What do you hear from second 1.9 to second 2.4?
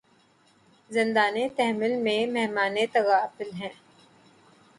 میں